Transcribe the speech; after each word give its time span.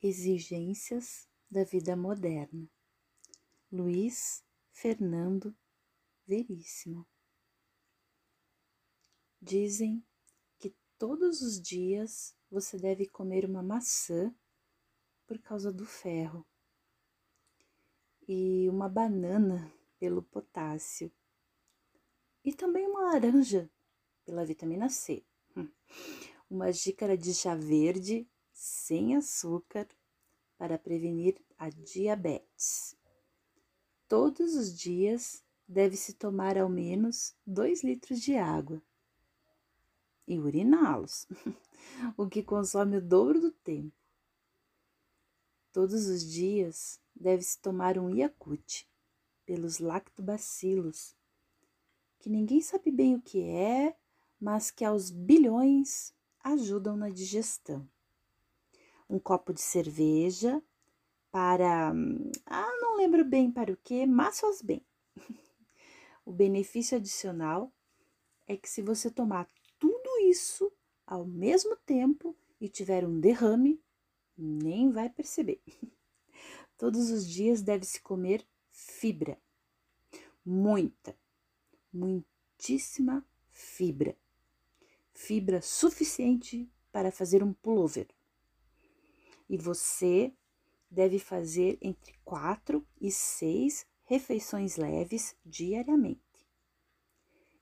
Exigências 0.00 1.28
da 1.50 1.64
vida 1.64 1.96
moderna. 1.96 2.70
Luiz 3.70 4.44
Fernando 4.70 5.52
Veríssimo. 6.24 7.04
Dizem 9.42 10.06
que 10.56 10.72
todos 10.96 11.42
os 11.42 11.60
dias 11.60 12.32
você 12.48 12.78
deve 12.78 13.08
comer 13.08 13.44
uma 13.44 13.60
maçã 13.60 14.32
por 15.26 15.36
causa 15.40 15.72
do 15.72 15.84
ferro 15.84 16.46
e 18.28 18.68
uma 18.68 18.88
banana 18.88 19.68
pelo 19.98 20.22
potássio 20.22 21.12
e 22.44 22.54
também 22.54 22.86
uma 22.86 23.00
laranja 23.00 23.68
pela 24.24 24.46
vitamina 24.46 24.88
C. 24.88 25.26
Hum. 25.56 25.68
Uma 26.48 26.72
xícara 26.72 27.18
de 27.18 27.34
chá 27.34 27.56
verde 27.56 28.30
sem 28.58 29.14
açúcar 29.14 29.86
para 30.58 30.76
prevenir 30.76 31.40
a 31.56 31.70
diabetes. 31.70 32.96
Todos 34.08 34.56
os 34.56 34.76
dias 34.76 35.44
deve-se 35.66 36.14
tomar 36.14 36.58
ao 36.58 36.68
menos 36.68 37.36
2 37.46 37.84
litros 37.84 38.20
de 38.20 38.34
água 38.34 38.82
e 40.26 40.40
uriná-los, 40.40 41.28
o 42.18 42.28
que 42.28 42.42
consome 42.42 42.96
o 42.96 43.00
dobro 43.00 43.40
do 43.40 43.52
tempo. 43.52 43.96
Todos 45.72 46.08
os 46.08 46.24
dias 46.24 47.00
deve-se 47.14 47.60
tomar 47.60 47.96
um 47.96 48.12
Yakult 48.12 48.88
pelos 49.46 49.78
lactobacilos, 49.78 51.14
que 52.18 52.28
ninguém 52.28 52.60
sabe 52.60 52.90
bem 52.90 53.14
o 53.14 53.22
que 53.22 53.40
é, 53.40 53.96
mas 54.40 54.72
que 54.72 54.84
aos 54.84 55.12
bilhões 55.12 56.12
ajudam 56.42 56.96
na 56.96 57.08
digestão. 57.08 57.88
Um 59.08 59.18
copo 59.18 59.52
de 59.52 59.60
cerveja 59.60 60.62
para. 61.30 61.92
Ah, 62.46 62.76
não 62.80 62.96
lembro 62.96 63.24
bem 63.24 63.50
para 63.50 63.72
o 63.72 63.76
que, 63.76 64.06
mas 64.06 64.40
faz 64.40 64.60
bem. 64.62 64.84
o 66.24 66.32
benefício 66.32 66.96
adicional 66.96 67.72
é 68.46 68.56
que 68.56 68.68
se 68.68 68.82
você 68.82 69.10
tomar 69.10 69.48
tudo 69.78 70.08
isso 70.28 70.72
ao 71.06 71.24
mesmo 71.24 71.76
tempo 71.76 72.36
e 72.60 72.68
tiver 72.68 73.06
um 73.06 73.18
derrame, 73.18 73.80
nem 74.36 74.90
vai 74.90 75.08
perceber. 75.08 75.62
Todos 76.76 77.10
os 77.10 77.28
dias 77.28 77.62
deve-se 77.62 78.00
comer 78.00 78.46
fibra. 78.70 79.38
Muita, 80.44 81.16
muitíssima 81.92 83.24
fibra 83.50 84.16
fibra 85.18 85.60
suficiente 85.60 86.70
para 86.92 87.10
fazer 87.10 87.42
um 87.42 87.52
pullover. 87.52 88.06
E 89.48 89.56
você 89.56 90.32
deve 90.90 91.18
fazer 91.18 91.78
entre 91.80 92.14
quatro 92.24 92.86
e 93.00 93.10
seis 93.10 93.86
refeições 94.04 94.76
leves 94.76 95.36
diariamente. 95.44 96.20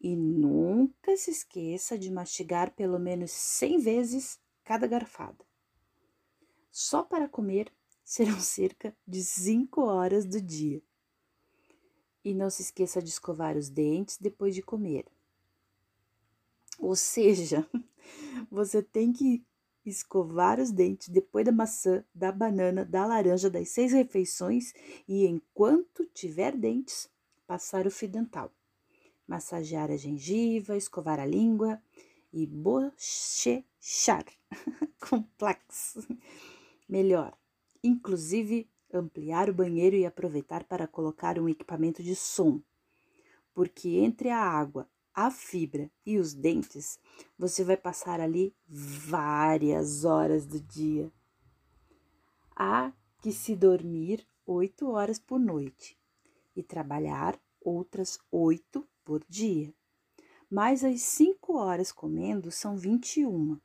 E 0.00 0.14
nunca 0.14 1.16
se 1.16 1.30
esqueça 1.30 1.98
de 1.98 2.10
mastigar 2.10 2.74
pelo 2.74 2.98
menos 2.98 3.30
100 3.30 3.78
vezes 3.78 4.38
cada 4.62 4.86
garfada. 4.86 5.44
Só 6.70 7.02
para 7.02 7.28
comer 7.28 7.72
serão 8.04 8.38
cerca 8.40 8.94
de 9.06 9.24
5 9.24 9.80
horas 9.80 10.26
do 10.26 10.40
dia. 10.40 10.82
E 12.22 12.34
não 12.34 12.50
se 12.50 12.62
esqueça 12.62 13.02
de 13.02 13.08
escovar 13.08 13.56
os 13.56 13.68
dentes 13.68 14.18
depois 14.18 14.54
de 14.54 14.62
comer. 14.62 15.06
Ou 16.78 16.96
seja, 16.96 17.66
você 18.50 18.82
tem 18.82 19.12
que 19.12 19.44
escovar 19.84 20.58
os 20.58 20.70
dentes 20.70 21.08
depois 21.08 21.44
da 21.44 21.52
maçã, 21.52 22.04
da 22.14 22.32
banana, 22.32 22.84
da 22.84 23.06
laranja, 23.06 23.50
das 23.50 23.68
seis 23.68 23.92
refeições 23.92 24.72
e, 25.06 25.26
enquanto 25.26 26.06
tiver 26.06 26.56
dentes, 26.56 27.08
passar 27.46 27.86
o 27.86 27.90
fio 27.90 28.08
dental. 28.08 28.50
Massagear 29.26 29.90
a 29.90 29.96
gengiva, 29.96 30.76
escovar 30.76 31.18
a 31.18 31.26
língua 31.26 31.80
e 32.32 32.46
bochechar 32.46 34.24
com 35.08 35.22
plaques. 35.38 35.96
Melhor, 36.88 37.36
inclusive 37.82 38.68
ampliar 38.92 39.48
o 39.48 39.54
banheiro 39.54 39.96
e 39.96 40.06
aproveitar 40.06 40.64
para 40.64 40.86
colocar 40.86 41.38
um 41.38 41.48
equipamento 41.48 42.02
de 42.02 42.14
som, 42.14 42.60
porque 43.52 43.88
entre 43.96 44.30
a 44.30 44.38
água, 44.38 44.88
a 45.14 45.30
fibra 45.30 45.88
e 46.04 46.18
os 46.18 46.34
dentes, 46.34 46.98
você 47.38 47.62
vai 47.62 47.76
passar 47.76 48.20
ali 48.20 48.54
várias 48.66 50.04
horas 50.04 50.44
do 50.44 50.58
dia. 50.60 51.10
Há 52.56 52.92
que 53.22 53.32
se 53.32 53.54
dormir 53.54 54.26
oito 54.44 54.90
horas 54.90 55.18
por 55.18 55.38
noite 55.38 55.96
e 56.56 56.62
trabalhar 56.62 57.40
outras 57.60 58.18
oito 58.30 58.86
por 59.04 59.24
dia. 59.28 59.72
Mais 60.50 60.84
as 60.84 61.00
cinco 61.02 61.56
horas 61.56 61.92
comendo 61.92 62.50
são 62.50 62.76
21. 62.76 63.58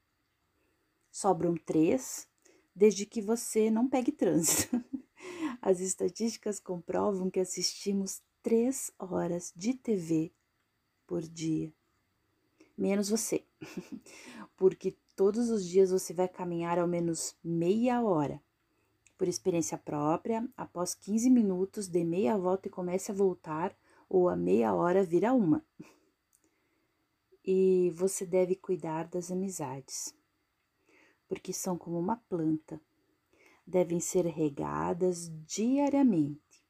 Sobram 1.12 1.56
três, 1.56 2.28
desde 2.76 3.06
que 3.06 3.22
você 3.22 3.70
não 3.70 3.90
pegue 3.90 4.12
trânsito. 4.12 4.82
As 5.62 5.82
estatísticas 5.82 6.60
comprovam 6.60 7.30
que 7.30 7.40
assistimos 7.40 8.22
três 8.42 8.92
horas 8.98 9.52
de 9.56 9.74
TV 9.74 10.32
por 11.10 11.24
dia. 11.24 11.74
Menos 12.78 13.10
você, 13.10 13.44
porque 14.56 14.96
todos 15.16 15.50
os 15.50 15.66
dias 15.66 15.90
você 15.90 16.14
vai 16.14 16.28
caminhar 16.28 16.78
ao 16.78 16.88
menos 16.88 17.36
meia 17.44 18.00
hora. 18.04 18.40
Por 19.18 19.28
experiência 19.28 19.76
própria, 19.76 20.48
após 20.56 20.94
15 20.94 21.32
minutos, 21.32 21.88
dê 21.88 22.04
meia 22.04 22.38
volta 22.38 22.68
e 22.68 22.72
comece 22.72 23.12
a 23.12 23.16
voltar, 23.16 23.76
ou 24.08 24.30
a 24.30 24.36
meia 24.36 24.74
hora 24.76 25.04
vira 25.04 25.34
uma. 25.34 25.66
E 27.44 27.92
você 27.96 28.24
deve 28.24 28.56
cuidar 28.56 29.08
das 29.08 29.32
amizades, 29.32 30.14
porque 31.28 31.52
são 31.52 31.76
como 31.76 31.98
uma 31.98 32.18
planta, 32.30 32.80
devem 33.66 34.00
ser 34.00 34.28
regadas 34.28 35.28
diariamente, 35.48 36.64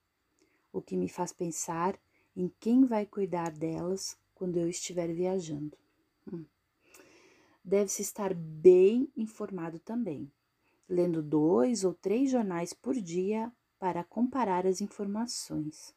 o 0.71 0.81
que 0.81 0.95
me 0.95 1.09
faz 1.09 1.33
pensar 1.33 1.99
em 2.35 2.47
quem 2.59 2.85
vai 2.85 3.05
cuidar 3.05 3.51
delas 3.51 4.17
quando 4.39 4.55
eu 4.55 4.69
estiver 4.69 5.13
viajando. 5.13 5.77
Hum. 6.31 6.45
Deve-se 7.61 8.01
estar 8.01 8.33
bem 8.33 9.11
informado 9.17 9.79
também, 9.79 10.31
lendo 10.87 11.21
dois 11.21 11.83
ou 11.83 11.93
três 11.93 12.31
jornais 12.31 12.71
por 12.71 12.95
dia 12.95 13.51
para 13.77 14.01
comparar 14.01 14.65
as 14.65 14.79
informações. 14.79 15.93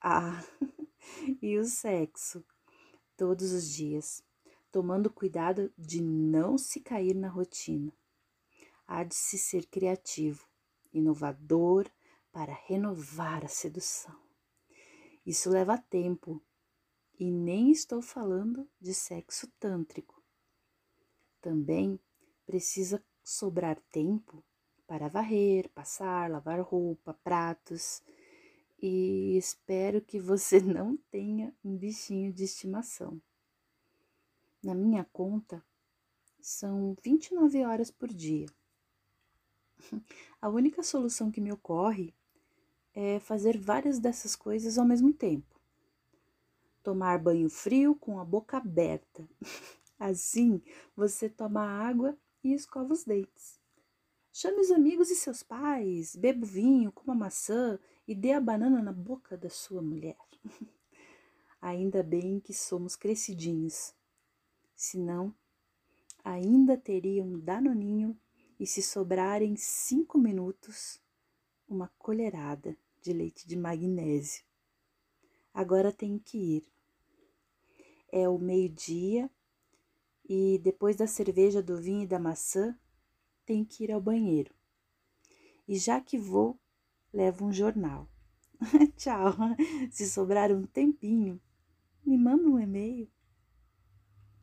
Ah, 0.00 0.44
e 1.40 1.56
o 1.58 1.64
sexo, 1.64 2.44
todos 3.16 3.52
os 3.52 3.70
dias, 3.70 4.20
tomando 4.72 5.08
cuidado 5.08 5.72
de 5.78 6.02
não 6.02 6.58
se 6.58 6.80
cair 6.80 7.14
na 7.14 7.28
rotina. 7.28 7.92
Há 8.84 9.04
de 9.04 9.14
se 9.14 9.38
ser 9.38 9.64
criativo, 9.66 10.44
inovador 10.92 11.88
para 12.32 12.52
renovar 12.66 13.44
a 13.44 13.48
sedução. 13.48 14.18
Isso 15.24 15.48
leva 15.48 15.78
tempo 15.78 16.42
e 17.20 17.30
nem 17.30 17.70
estou 17.70 18.00
falando 18.00 18.66
de 18.80 18.94
sexo 18.94 19.46
tântrico. 19.60 20.24
Também 21.38 22.00
precisa 22.46 23.04
sobrar 23.22 23.78
tempo 23.92 24.42
para 24.86 25.06
varrer, 25.06 25.68
passar, 25.68 26.30
lavar 26.30 26.62
roupa, 26.62 27.12
pratos. 27.22 28.02
E 28.80 29.36
espero 29.36 30.00
que 30.00 30.18
você 30.18 30.60
não 30.64 30.96
tenha 31.10 31.54
um 31.62 31.76
bichinho 31.76 32.32
de 32.32 32.44
estimação. 32.44 33.20
Na 34.64 34.74
minha 34.74 35.04
conta, 35.12 35.62
são 36.40 36.96
29 37.02 37.62
horas 37.66 37.90
por 37.90 38.08
dia. 38.08 38.46
A 40.40 40.48
única 40.48 40.82
solução 40.82 41.30
que 41.30 41.40
me 41.40 41.52
ocorre 41.52 42.14
é 42.94 43.20
fazer 43.20 43.58
várias 43.58 43.98
dessas 43.98 44.34
coisas 44.34 44.78
ao 44.78 44.86
mesmo 44.86 45.12
tempo 45.12 45.59
tomar 46.82 47.18
banho 47.18 47.48
frio 47.48 47.94
com 47.94 48.18
a 48.18 48.24
boca 48.24 48.56
aberta. 48.56 49.28
Assim, 49.98 50.62
você 50.96 51.28
toma 51.28 51.62
água 51.62 52.16
e 52.42 52.52
escova 52.52 52.92
os 52.92 53.04
dentes. 53.04 53.60
Chame 54.32 54.60
os 54.60 54.70
amigos 54.70 55.10
e 55.10 55.16
seus 55.16 55.42
pais, 55.42 56.14
beba 56.16 56.46
vinho, 56.46 56.92
coma 56.92 57.14
maçã 57.14 57.78
e 58.06 58.14
dê 58.14 58.32
a 58.32 58.40
banana 58.40 58.82
na 58.82 58.92
boca 58.92 59.36
da 59.36 59.50
sua 59.50 59.82
mulher. 59.82 60.16
Ainda 61.60 62.02
bem 62.02 62.40
que 62.40 62.54
somos 62.54 62.96
crescidinhos. 62.96 63.92
Senão, 64.74 65.34
ainda 66.24 66.76
teria 66.76 67.22
um 67.22 67.38
danoninho 67.38 68.18
e 68.58 68.66
se 68.66 68.82
sobrarem 68.82 69.56
cinco 69.56 70.16
minutos, 70.16 70.98
uma 71.68 71.88
colherada 71.98 72.74
de 73.02 73.12
leite 73.12 73.46
de 73.46 73.56
magnésio. 73.56 74.49
Agora 75.52 75.92
tenho 75.92 76.20
que 76.20 76.38
ir. 76.38 76.72
É 78.12 78.28
o 78.28 78.38
meio-dia 78.38 79.30
e 80.28 80.60
depois 80.62 80.96
da 80.96 81.06
cerveja, 81.06 81.62
do 81.62 81.76
vinho 81.76 82.02
e 82.02 82.06
da 82.06 82.18
maçã, 82.18 82.78
tenho 83.44 83.66
que 83.66 83.84
ir 83.84 83.92
ao 83.92 84.00
banheiro. 84.00 84.54
E 85.66 85.76
já 85.76 86.00
que 86.00 86.18
vou, 86.18 86.58
levo 87.12 87.44
um 87.44 87.52
jornal. 87.52 88.08
Tchau. 88.96 89.34
Se 89.90 90.08
sobrar 90.08 90.52
um 90.52 90.62
tempinho, 90.62 91.40
me 92.04 92.16
manda 92.16 92.48
um 92.48 92.58
e-mail. 92.58 93.10